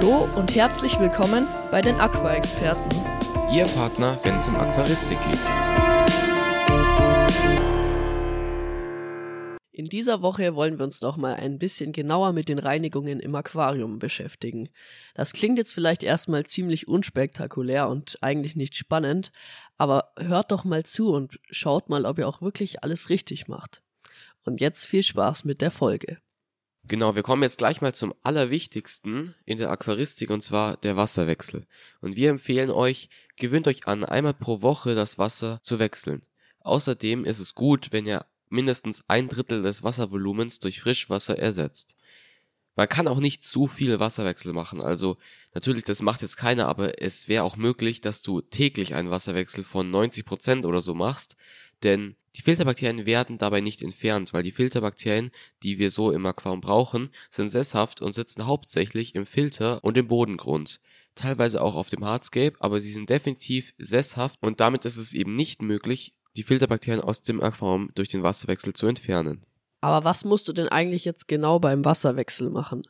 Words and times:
Hallo 0.00 0.28
und 0.36 0.54
herzlich 0.54 0.96
willkommen 1.00 1.48
bei 1.72 1.80
den 1.80 1.96
Aqua-Experten. 1.96 2.88
Ihr 3.52 3.64
Partner, 3.64 4.16
wenn 4.22 4.36
es 4.36 4.46
um 4.46 4.54
Aquaristik 4.54 5.18
geht. 5.28 5.40
In 9.72 9.86
dieser 9.86 10.22
Woche 10.22 10.54
wollen 10.54 10.78
wir 10.78 10.84
uns 10.84 11.02
noch 11.02 11.16
mal 11.16 11.34
ein 11.34 11.58
bisschen 11.58 11.90
genauer 11.90 12.32
mit 12.32 12.48
den 12.48 12.60
Reinigungen 12.60 13.18
im 13.18 13.34
Aquarium 13.34 13.98
beschäftigen. 13.98 14.68
Das 15.16 15.32
klingt 15.32 15.58
jetzt 15.58 15.74
vielleicht 15.74 16.04
erstmal 16.04 16.46
ziemlich 16.46 16.86
unspektakulär 16.86 17.88
und 17.88 18.18
eigentlich 18.20 18.54
nicht 18.54 18.76
spannend, 18.76 19.32
aber 19.78 20.12
hört 20.16 20.52
doch 20.52 20.62
mal 20.62 20.84
zu 20.84 21.12
und 21.12 21.40
schaut 21.50 21.88
mal, 21.88 22.06
ob 22.06 22.20
ihr 22.20 22.28
auch 22.28 22.40
wirklich 22.40 22.84
alles 22.84 23.10
richtig 23.10 23.48
macht. 23.48 23.82
Und 24.44 24.60
jetzt 24.60 24.84
viel 24.86 25.02
Spaß 25.02 25.44
mit 25.44 25.60
der 25.60 25.72
Folge. 25.72 26.18
Genau, 26.88 27.14
wir 27.14 27.22
kommen 27.22 27.42
jetzt 27.42 27.58
gleich 27.58 27.82
mal 27.82 27.94
zum 27.94 28.14
Allerwichtigsten 28.22 29.34
in 29.44 29.58
der 29.58 29.70
Aquaristik 29.70 30.30
und 30.30 30.40
zwar 30.40 30.78
der 30.78 30.96
Wasserwechsel. 30.96 31.66
Und 32.00 32.16
wir 32.16 32.30
empfehlen 32.30 32.70
euch, 32.70 33.10
gewöhnt 33.36 33.68
euch 33.68 33.86
an, 33.86 34.04
einmal 34.04 34.32
pro 34.32 34.62
Woche 34.62 34.94
das 34.94 35.18
Wasser 35.18 35.60
zu 35.62 35.78
wechseln. 35.78 36.24
Außerdem 36.60 37.26
ist 37.26 37.40
es 37.40 37.54
gut, 37.54 37.92
wenn 37.92 38.06
ihr 38.06 38.24
mindestens 38.48 39.04
ein 39.06 39.28
Drittel 39.28 39.62
des 39.62 39.82
Wasservolumens 39.82 40.60
durch 40.60 40.80
Frischwasser 40.80 41.38
ersetzt. 41.38 41.94
Man 42.74 42.88
kann 42.88 43.06
auch 43.06 43.20
nicht 43.20 43.44
zu 43.44 43.66
viele 43.66 44.00
Wasserwechsel 44.00 44.54
machen, 44.54 44.80
also 44.80 45.18
natürlich, 45.52 45.84
das 45.84 46.00
macht 46.00 46.22
jetzt 46.22 46.38
keiner, 46.38 46.68
aber 46.68 47.02
es 47.02 47.28
wäre 47.28 47.42
auch 47.42 47.56
möglich, 47.56 48.00
dass 48.00 48.22
du 48.22 48.40
täglich 48.40 48.94
einen 48.94 49.10
Wasserwechsel 49.10 49.62
von 49.62 49.90
90 49.90 50.24
Prozent 50.24 50.64
oder 50.64 50.80
so 50.80 50.94
machst, 50.94 51.36
denn 51.82 52.16
die 52.38 52.42
Filterbakterien 52.42 53.04
werden 53.04 53.36
dabei 53.36 53.60
nicht 53.60 53.82
entfernt, 53.82 54.32
weil 54.32 54.44
die 54.44 54.52
Filterbakterien, 54.52 55.32
die 55.64 55.80
wir 55.80 55.90
so 55.90 56.12
im 56.12 56.24
Aquarium 56.24 56.60
brauchen, 56.60 57.10
sind 57.30 57.48
sesshaft 57.48 58.00
und 58.00 58.14
sitzen 58.14 58.46
hauptsächlich 58.46 59.16
im 59.16 59.26
Filter 59.26 59.82
und 59.82 59.96
im 59.96 60.06
Bodengrund. 60.06 60.80
Teilweise 61.16 61.60
auch 61.60 61.74
auf 61.74 61.90
dem 61.90 62.04
Hardscape, 62.04 62.54
aber 62.60 62.80
sie 62.80 62.92
sind 62.92 63.10
definitiv 63.10 63.74
sesshaft 63.76 64.38
und 64.40 64.60
damit 64.60 64.84
ist 64.84 64.98
es 64.98 65.14
eben 65.14 65.34
nicht 65.34 65.62
möglich, 65.62 66.12
die 66.36 66.44
Filterbakterien 66.44 67.02
aus 67.02 67.22
dem 67.22 67.42
Aquarium 67.42 67.90
durch 67.96 68.08
den 68.08 68.22
Wasserwechsel 68.22 68.72
zu 68.72 68.86
entfernen. 68.86 69.44
Aber 69.80 70.04
was 70.04 70.24
musst 70.24 70.48
du 70.48 70.52
denn 70.52 70.68
eigentlich 70.68 71.04
jetzt 71.04 71.28
genau 71.28 71.60
beim 71.60 71.84
Wasserwechsel 71.84 72.50
machen? 72.50 72.82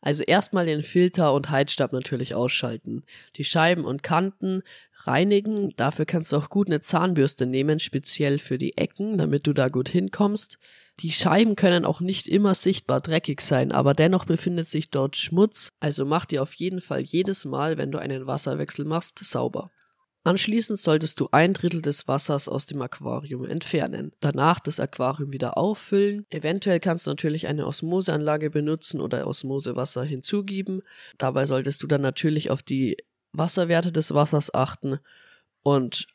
Also 0.00 0.22
erstmal 0.24 0.66
den 0.66 0.82
Filter 0.82 1.32
und 1.32 1.50
Heizstab 1.50 1.92
natürlich 1.92 2.34
ausschalten. 2.34 3.04
Die 3.36 3.44
Scheiben 3.44 3.84
und 3.84 4.02
Kanten 4.02 4.62
reinigen. 5.06 5.72
Dafür 5.76 6.04
kannst 6.04 6.32
du 6.32 6.36
auch 6.36 6.50
gut 6.50 6.68
eine 6.68 6.80
Zahnbürste 6.80 7.46
nehmen, 7.46 7.80
speziell 7.80 8.38
für 8.38 8.58
die 8.58 8.76
Ecken, 8.76 9.18
damit 9.18 9.46
du 9.46 9.52
da 9.52 9.68
gut 9.68 9.88
hinkommst. 9.88 10.58
Die 11.00 11.10
Scheiben 11.10 11.56
können 11.56 11.84
auch 11.84 12.00
nicht 12.00 12.28
immer 12.28 12.54
sichtbar 12.54 13.00
dreckig 13.00 13.40
sein, 13.40 13.72
aber 13.72 13.94
dennoch 13.94 14.26
befindet 14.26 14.68
sich 14.68 14.90
dort 14.90 15.16
Schmutz. 15.16 15.72
Also 15.80 16.04
mach 16.04 16.24
die 16.24 16.38
auf 16.38 16.54
jeden 16.54 16.80
Fall 16.80 17.00
jedes 17.00 17.44
Mal, 17.44 17.78
wenn 17.78 17.90
du 17.90 17.98
einen 17.98 18.26
Wasserwechsel 18.26 18.84
machst, 18.84 19.18
sauber. 19.24 19.70
Anschließend 20.26 20.78
solltest 20.78 21.20
du 21.20 21.28
ein 21.32 21.52
Drittel 21.52 21.82
des 21.82 22.08
Wassers 22.08 22.48
aus 22.48 22.64
dem 22.64 22.80
Aquarium 22.80 23.44
entfernen. 23.44 24.12
Danach 24.20 24.58
das 24.58 24.80
Aquarium 24.80 25.34
wieder 25.34 25.58
auffüllen. 25.58 26.24
Eventuell 26.30 26.80
kannst 26.80 27.06
du 27.06 27.10
natürlich 27.10 27.46
eine 27.46 27.66
Osmoseanlage 27.66 28.48
benutzen 28.48 29.02
oder 29.02 29.26
Osmosewasser 29.26 30.02
hinzugeben. 30.02 30.80
Dabei 31.18 31.44
solltest 31.44 31.82
du 31.82 31.86
dann 31.86 32.00
natürlich 32.00 32.50
auf 32.50 32.62
die 32.62 32.96
Wasserwerte 33.32 33.92
des 33.92 34.14
Wassers 34.14 34.54
achten 34.54 34.98
und 35.62 36.06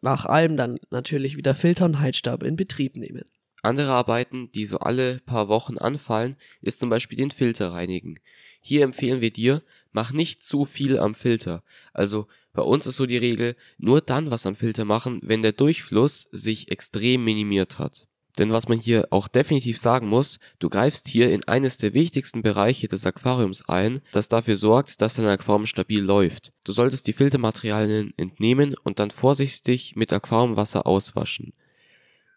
nach 0.00 0.26
allem 0.26 0.56
dann 0.56 0.78
natürlich 0.90 1.36
wieder 1.36 1.56
Filter 1.56 1.86
und 1.86 1.98
Heizstab 1.98 2.44
in 2.44 2.54
Betrieb 2.54 2.96
nehmen. 2.96 3.24
Andere 3.62 3.92
Arbeiten, 3.92 4.50
die 4.52 4.66
so 4.66 4.78
alle 4.78 5.20
paar 5.20 5.48
Wochen 5.48 5.78
anfallen, 5.78 6.36
ist 6.62 6.80
zum 6.80 6.90
Beispiel 6.90 7.18
den 7.18 7.30
Filter 7.30 7.72
reinigen. 7.72 8.18
Hier 8.60 8.84
empfehlen 8.84 9.20
wir 9.20 9.32
dir, 9.32 9.62
mach 9.92 10.12
nicht 10.12 10.44
zu 10.44 10.64
viel 10.64 10.98
am 10.98 11.14
Filter. 11.14 11.62
Also 11.92 12.26
bei 12.52 12.62
uns 12.62 12.86
ist 12.86 12.96
so 12.96 13.06
die 13.06 13.18
Regel, 13.18 13.56
nur 13.78 14.00
dann 14.00 14.30
was 14.30 14.46
am 14.46 14.56
Filter 14.56 14.84
machen, 14.84 15.20
wenn 15.22 15.42
der 15.42 15.52
Durchfluss 15.52 16.28
sich 16.32 16.70
extrem 16.70 17.24
minimiert 17.24 17.78
hat. 17.78 18.08
Denn 18.38 18.50
was 18.50 18.68
man 18.68 18.78
hier 18.78 19.08
auch 19.10 19.28
definitiv 19.28 19.78
sagen 19.78 20.08
muss, 20.08 20.38
du 20.60 20.70
greifst 20.70 21.08
hier 21.08 21.30
in 21.30 21.46
eines 21.48 21.76
der 21.76 21.94
wichtigsten 21.94 22.42
Bereiche 22.42 22.88
des 22.88 23.04
Aquariums 23.04 23.68
ein, 23.68 24.00
das 24.12 24.28
dafür 24.28 24.56
sorgt, 24.56 25.00
dass 25.02 25.14
dein 25.14 25.26
Aquarium 25.26 25.66
stabil 25.66 26.00
läuft. 26.00 26.52
Du 26.64 26.72
solltest 26.72 27.06
die 27.06 27.12
Filtermaterialien 27.12 28.14
entnehmen 28.16 28.74
und 28.82 28.98
dann 28.98 29.10
vorsichtig 29.10 29.96
mit 29.96 30.12
Aquariumwasser 30.12 30.86
auswaschen. 30.86 31.52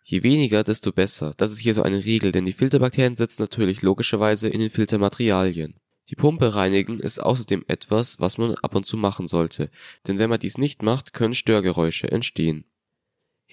Je 0.04 0.22
weniger, 0.22 0.64
desto 0.64 0.92
besser. 0.92 1.34
Das 1.38 1.52
ist 1.52 1.60
hier 1.60 1.74
so 1.74 1.82
eine 1.82 2.04
Regel, 2.04 2.32
denn 2.34 2.46
die 2.46 2.54
Filterbakterien 2.54 3.16
sitzen 3.16 3.42
natürlich 3.42 3.82
logischerweise 3.82 4.50
in 4.50 4.60
den 4.60 4.70
Filtermaterialien. 4.70 5.76
Die 6.10 6.16
Pumpe 6.16 6.54
reinigen 6.54 7.00
ist 7.00 7.20
außerdem 7.20 7.64
etwas, 7.68 8.20
was 8.20 8.38
man 8.38 8.56
ab 8.56 8.76
und 8.76 8.86
zu 8.86 8.98
machen 8.98 9.30
sollte, 9.30 9.70
denn 10.06 10.20
wenn 10.20 10.30
man 10.30 10.40
dies 10.40 10.58
nicht 10.58 10.84
macht, 10.84 11.14
können 11.14 11.34
Störgeräusche 11.34 12.12
entstehen. 12.12 12.66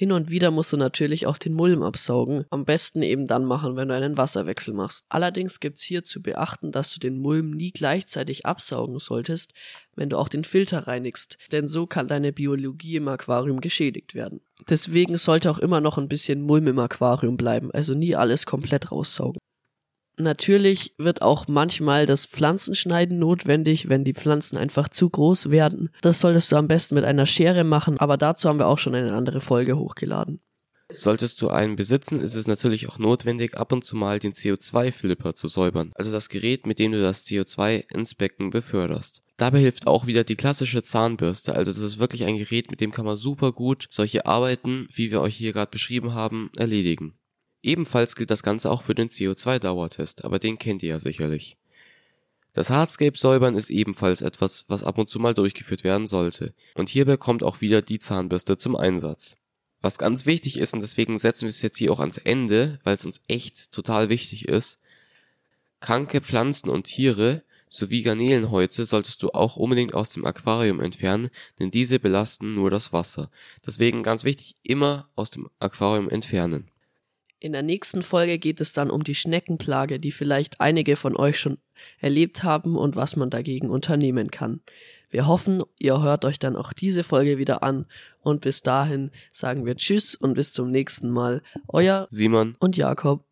Hin 0.01 0.13
und 0.13 0.31
wieder 0.31 0.51
musst 0.51 0.73
du 0.73 0.79
natürlich 0.79 1.27
auch 1.27 1.37
den 1.37 1.53
Mulm 1.53 1.83
absaugen, 1.83 2.47
am 2.49 2.65
besten 2.65 3.03
eben 3.03 3.27
dann 3.27 3.45
machen, 3.45 3.77
wenn 3.77 3.89
du 3.89 3.95
einen 3.95 4.17
Wasserwechsel 4.17 4.73
machst. 4.73 5.05
Allerdings 5.11 5.61
gibt's 5.61 5.83
hier 5.83 6.03
zu 6.03 6.23
beachten, 6.23 6.73
dass 6.73 6.95
du 6.95 7.01
den 7.01 7.19
Mulm 7.19 7.51
nie 7.51 7.71
gleichzeitig 7.71 8.47
absaugen 8.47 8.99
solltest, 8.99 9.53
wenn 9.97 10.09
du 10.09 10.17
auch 10.17 10.31
den 10.31 10.45
Filter 10.45 10.87
reinigst, 10.87 11.37
denn 11.53 11.69
so 11.69 11.87
kann 11.87 12.09
deine 12.09 12.33
Biologie 12.33 12.97
im 12.97 13.09
Aquarium 13.09 13.61
geschädigt 13.61 14.15
werden. 14.15 14.41
Deswegen 14.71 15.19
sollte 15.19 15.51
auch 15.51 15.59
immer 15.59 15.83
noch 15.83 15.99
ein 15.99 16.09
bisschen 16.09 16.41
Mulm 16.41 16.67
im 16.69 16.79
Aquarium 16.79 17.37
bleiben, 17.37 17.71
also 17.71 17.93
nie 17.93 18.17
alles 18.17 18.47
komplett 18.47 18.91
raussaugen. 18.91 19.39
Natürlich 20.21 20.95
wird 20.99 21.23
auch 21.23 21.49
manchmal 21.49 22.07
das 22.07 22.27
Pflanzenschneiden 22.27 23.19
notwendig, 23.19 23.89
wenn 23.89 24.05
die 24.05 24.15
Pflanzen 24.15 24.57
einfach 24.57 24.89
zu 24.89 25.09
groß 25.09 25.51
werden. 25.51 25.91
Das 26.03 26.21
solltest 26.21 26.53
du 26.53 26.57
am 26.57 26.69
besten 26.69 26.95
mit 26.95 27.05
einer 27.05 27.27
Schere 27.27 27.65
machen, 27.65 27.99
aber 27.99 28.17
dazu 28.17 28.49
haben 28.49 28.59
wir 28.59 28.67
auch 28.67 28.79
schon 28.79 28.95
eine 28.95 29.15
andere 29.15 29.41
Folge 29.41 29.79
hochgeladen. 29.79 30.41
Solltest 30.93 31.41
du 31.41 31.49
einen 31.49 31.77
besitzen, 31.77 32.21
ist 32.21 32.35
es 32.35 32.49
natürlich 32.49 32.89
auch 32.89 32.99
notwendig, 32.99 33.57
ab 33.57 33.73
und 33.73 33.85
zu 33.85 33.97
mal 33.97 34.19
den 34.19 34.33
CO2-Flipper 34.33 35.35
zu 35.35 35.47
säubern, 35.47 35.93
also 35.95 36.11
das 36.11 36.29
Gerät, 36.29 36.67
mit 36.67 36.81
dem 36.81 36.91
du 36.91 37.01
das 37.01 37.25
CO2 37.25 37.85
ins 37.95 38.17
Becken 38.17 38.51
beförderst. 38.51 39.23
Dabei 39.37 39.61
hilft 39.61 39.87
auch 39.87 40.07
wieder 40.07 40.25
die 40.25 40.35
klassische 40.35 40.83
Zahnbürste, 40.83 41.55
also 41.55 41.73
das 41.73 41.81
ist 41.81 41.99
wirklich 41.99 42.25
ein 42.25 42.39
Gerät, 42.39 42.71
mit 42.71 42.81
dem 42.81 42.91
kann 42.91 43.07
man 43.07 43.17
super 43.17 43.53
gut 43.53 43.87
solche 43.89 44.27
Arbeiten, 44.27 44.89
wie 44.93 45.13
wir 45.13 45.21
euch 45.21 45.37
hier 45.37 45.53
gerade 45.53 45.71
beschrieben 45.71 46.13
haben, 46.13 46.51
erledigen. 46.57 47.20
Ebenfalls 47.63 48.17
gilt 48.17 48.31
das 48.31 48.43
Ganze 48.43 48.71
auch 48.71 48.83
für 48.83 48.95
den 48.95 49.09
CO2-Dauertest, 49.09 50.25
aber 50.25 50.39
den 50.39 50.59
kennt 50.59 50.83
ihr 50.83 50.91
ja 50.91 50.99
sicherlich. 50.99 51.57
Das 52.53 52.71
Hardscape-Säubern 52.71 53.55
ist 53.55 53.71
ebenfalls 53.71 54.23
etwas, 54.23 54.65
was 54.67 54.83
ab 54.83 54.99
und 54.99 55.09
zu 55.09 55.21
mal 55.21 55.35
durchgeführt 55.35 55.85
werden 55.85 56.07
sollte. 56.07 56.53
Und 56.75 56.89
hierbei 56.89 57.17
kommt 57.17 57.43
auch 57.43 57.61
wieder 57.61 57.81
die 57.81 58.01
Zahnbürste 58.01 58.57
zum 58.57 58.75
Einsatz. 58.75 59.37
Was 59.81 59.99
ganz 59.99 60.27
wichtig 60.27 60.59
ist, 60.59 60.75
und 60.75 60.81
deswegen 60.81 61.19
setzen 61.19 61.43
wir 61.43 61.51
es 61.51 61.63
jetzt 61.63 61.79
hier 61.79 61.93
auch 61.93 62.01
ans 62.01 62.19
Ende, 62.19 62.81
weil 62.83 62.95
es 62.95 63.07
uns 63.07 63.21
echt 63.29 63.73
total 63.73 64.09
wichtig 64.09 64.49
ist, 64.49 64.79
kranke 65.81 66.21
Pflanzen 66.21 66.69
und 66.69 66.85
Tiere 66.85 67.43
sowie 67.69 68.03
Garnelenhäute 68.03 68.85
solltest 68.85 69.23
du 69.23 69.31
auch 69.31 69.57
unbedingt 69.57 69.95
aus 69.95 70.11
dem 70.11 70.27
Aquarium 70.27 70.81
entfernen, 70.81 71.31
denn 71.61 71.71
diese 71.71 72.01
belasten 72.01 72.55
nur 72.55 72.71
das 72.71 72.93
Wasser. 72.93 73.31
Deswegen 73.65 74.03
ganz 74.03 74.25
wichtig, 74.25 74.57
immer 74.65 75.09
aus 75.15 75.31
dem 75.31 75.49
Aquarium 75.61 76.11
entfernen. 76.11 76.70
In 77.43 77.53
der 77.53 77.63
nächsten 77.63 78.03
Folge 78.03 78.37
geht 78.37 78.61
es 78.61 78.75
dann 78.75 78.91
um 78.91 79.03
die 79.03 79.15
Schneckenplage, 79.15 79.99
die 79.99 80.11
vielleicht 80.11 80.61
einige 80.61 80.95
von 80.95 81.17
euch 81.17 81.41
schon 81.41 81.57
erlebt 81.99 82.43
haben 82.43 82.77
und 82.77 82.97
was 82.97 83.17
man 83.17 83.31
dagegen 83.31 83.71
unternehmen 83.71 84.31
kann. 84.31 84.61
Wir 85.09 85.27
hoffen, 85.27 85.63
ihr 85.79 86.03
hört 86.03 86.27
euch 86.27 86.39
dann 86.39 86.55
auch 86.55 86.75
diese 86.75 87.03
Folge 87.03 87.39
wieder 87.39 87.63
an 87.63 87.87
und 88.21 88.43
bis 88.43 88.61
dahin 88.61 89.11
sagen 89.33 89.65
wir 89.65 89.75
Tschüss 89.75 90.15
und 90.15 90.35
bis 90.35 90.53
zum 90.53 90.71
nächsten 90.71 91.09
Mal. 91.09 91.41
Euer 91.67 92.07
Simon 92.11 92.57
und 92.59 92.77
Jakob. 92.77 93.25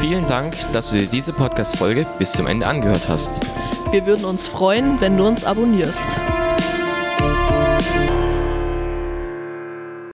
Vielen 0.00 0.26
Dank, 0.26 0.54
dass 0.72 0.88
du 0.88 0.96
dir 0.96 1.06
diese 1.06 1.34
Podcast-Folge 1.34 2.06
bis 2.18 2.32
zum 2.32 2.46
Ende 2.46 2.66
angehört 2.66 3.10
hast. 3.10 3.44
Wir 3.90 4.06
würden 4.06 4.24
uns 4.24 4.48
freuen, 4.48 4.98
wenn 5.02 5.18
du 5.18 5.26
uns 5.26 5.44
abonnierst. 5.44 6.45